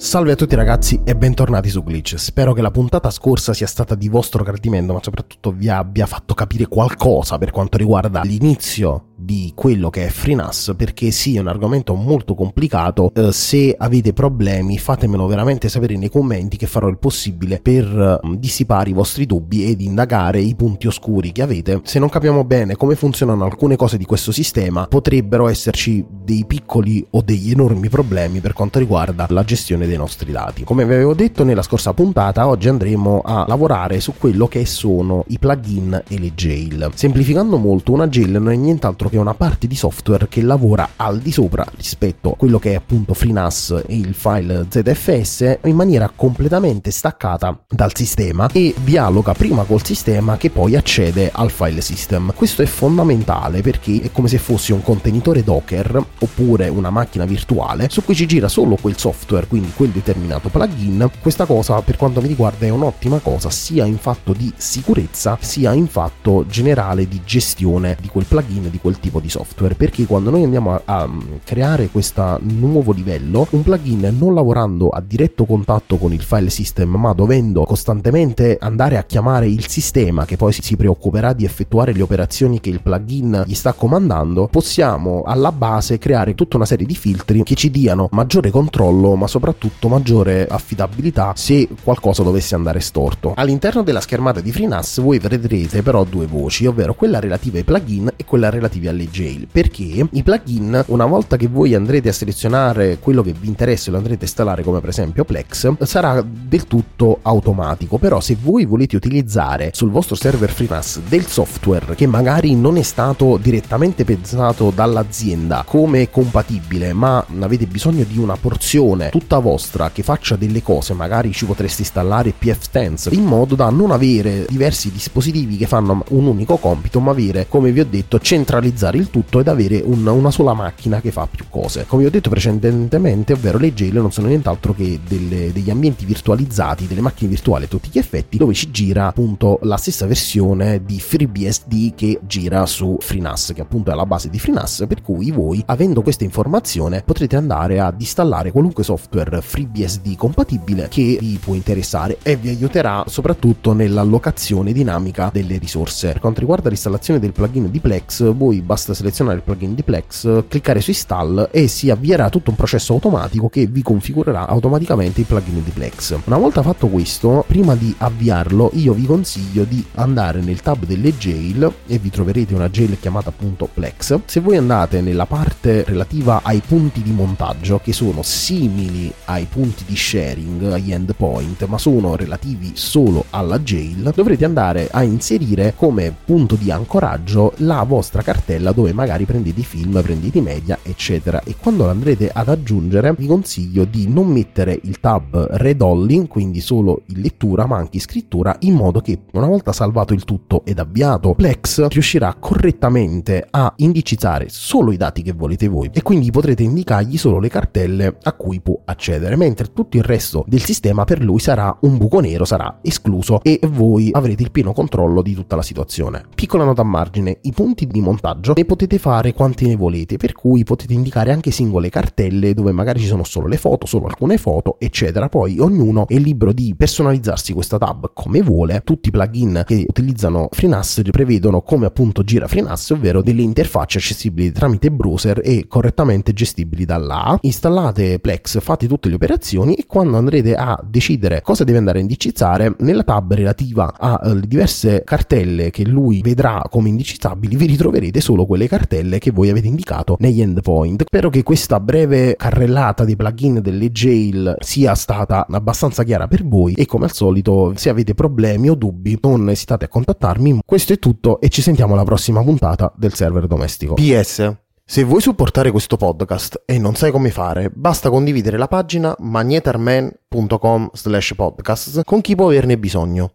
[0.00, 2.14] Salve a tutti ragazzi e bentornati su Glitch.
[2.14, 6.32] Spero che la puntata scorsa sia stata di vostro gradimento, ma soprattutto vi abbia fatto
[6.32, 11.46] capire qualcosa per quanto riguarda l'inizio di quello che è FreeNAS perché sì è un
[11.46, 13.12] argomento molto complicato.
[13.14, 18.36] Eh, se avete problemi fatemelo veramente sapere nei commenti che farò il possibile per eh,
[18.36, 21.80] dissipare i vostri dubbi ed indagare i punti oscuri che avete.
[21.84, 27.06] Se non capiamo bene come funzionano alcune cose di questo sistema potrebbero esserci dei piccoli
[27.10, 30.64] o degli enormi problemi per quanto riguarda la gestione dei nostri dati.
[30.64, 35.22] Come vi avevo detto nella scorsa puntata oggi andremo a lavorare su quello che sono
[35.28, 36.90] i plugin e le jail.
[36.94, 41.18] Semplificando molto una jail non è nient'altro che una parte di software che lavora al
[41.18, 46.10] di sopra rispetto a quello che è appunto FreeNAS e il file ZFS in maniera
[46.14, 52.32] completamente staccata dal sistema e dialoga prima col sistema che poi accede al file system.
[52.34, 57.88] Questo è fondamentale perché è come se fosse un contenitore Docker oppure una macchina virtuale
[57.90, 61.10] su cui ci gira solo quel software, quindi quel determinato plugin.
[61.20, 65.72] Questa cosa per quanto mi riguarda è un'ottima cosa sia in fatto di sicurezza sia
[65.72, 70.30] in fatto generale di gestione di quel plugin, di quel tipo di software perché quando
[70.30, 71.10] noi andiamo a, a
[71.42, 76.90] creare questo nuovo livello un plugin non lavorando a diretto contatto con il file system
[76.90, 82.02] ma dovendo costantemente andare a chiamare il sistema che poi si preoccuperà di effettuare le
[82.02, 86.94] operazioni che il plugin gli sta comandando possiamo alla base creare tutta una serie di
[86.94, 93.32] filtri che ci diano maggiore controllo ma soprattutto maggiore affidabilità se qualcosa dovesse andare storto.
[93.36, 98.12] All'interno della schermata di FreeNAS voi vedrete però due voci ovvero quella relativa ai plugin
[98.16, 99.48] e quella relativa alle jail.
[99.50, 103.92] Perché i plugin una volta che voi andrete a selezionare quello che vi interessa e
[103.92, 107.98] lo andrete a installare come per esempio Plex sarà del tutto automatico.
[107.98, 112.82] Però se voi volete utilizzare sul vostro server FreeNAS del software che magari non è
[112.82, 120.02] stato direttamente pensato dall'azienda come compatibile ma avete bisogno di una porzione tutta vostra che
[120.02, 125.56] faccia delle cose magari ci potreste installare pfSense in modo da non avere diversi dispositivi
[125.56, 129.40] che fanno un unico compito ma avere come vi ho detto centralizzato centralizzare il tutto
[129.40, 131.84] ed avere un, una sola macchina che fa più cose.
[131.86, 136.04] Come vi ho detto precedentemente, ovvero le jail non sono nient'altro che delle, degli ambienti
[136.06, 140.82] virtualizzati, delle macchine virtuali a tutti gli effetti, dove ci gira appunto la stessa versione
[140.84, 145.30] di FreeBSD che gira su FreeNAS, che appunto è la base di FreeNAS, per cui
[145.30, 151.54] voi, avendo questa informazione, potrete andare ad installare qualunque software FreeBSD compatibile che vi può
[151.54, 156.12] interessare e vi aiuterà soprattutto nell'allocazione dinamica delle risorse.
[156.12, 160.44] Per quanto riguarda l'installazione del plugin di Plex, voi basta selezionare il plugin di Plex,
[160.46, 165.26] cliccare su install e si avvierà tutto un processo automatico che vi configurerà automaticamente il
[165.26, 166.16] plugin di Plex.
[166.26, 171.16] Una volta fatto questo, prima di avviarlo, io vi consiglio di andare nel tab delle
[171.18, 174.20] jail e vi troverete una jail chiamata appunto Plex.
[174.26, 179.82] Se voi andate nella parte relativa ai punti di montaggio, che sono simili ai punti
[179.84, 186.14] di sharing, agli endpoint, ma sono relativi solo alla jail, dovrete andare a inserire come
[186.24, 190.78] punto di ancoraggio la vostra cartella quella dove magari prendete i film, prendete i media,
[190.82, 191.42] eccetera.
[191.44, 196.60] E quando andrete ad aggiungere, vi consiglio di non mettere il tab read only, quindi
[196.60, 200.62] solo in lettura, ma anche in scrittura, in modo che una volta salvato il tutto
[200.66, 206.30] ed avviato Plex riuscirà correttamente a indicizzare solo i dati che volete voi e quindi
[206.30, 211.04] potrete indicargli solo le cartelle a cui può accedere, mentre tutto il resto del sistema
[211.04, 215.32] per lui sarà un buco nero, sarà escluso e voi avrete il pieno controllo di
[215.32, 216.24] tutta la situazione.
[216.34, 220.32] Piccola nota a margine, i punti di montaggio ne potete fare quanti ne volete, per
[220.32, 224.36] cui potete indicare anche singole cartelle dove magari ci sono solo le foto, solo alcune
[224.38, 225.28] foto, eccetera.
[225.28, 228.82] Poi ognuno è libero di personalizzarsi questa tab come vuole.
[228.84, 234.52] Tutti i plugin che utilizzano FreeNAS prevedono come appunto gira FreeNAS, ovvero delle interfacce accessibili
[234.52, 240.54] tramite browser e correttamente gestibili dalla Installate Plex, fate tutte le operazioni e quando andrete
[240.54, 246.20] a decidere cosa deve andare a indicizzare, nella tab relativa alle diverse cartelle che lui
[246.22, 251.04] vedrà come indicizzabili, vi ritroverete solo quelle cartelle che voi avete indicato negli endpoint.
[251.06, 256.74] Spero che questa breve carrellata dei plugin delle jail sia stata abbastanza chiara per voi
[256.74, 260.60] e come al solito se avete problemi o dubbi non esitate a contattarmi.
[260.64, 263.94] Questo è tutto e ci sentiamo alla prossima puntata del server domestico.
[263.94, 264.56] PS
[264.90, 270.90] se vuoi supportare questo podcast e non sai come fare, basta condividere la pagina magnetarman.com
[270.92, 273.34] slash podcast con chi può averne bisogno.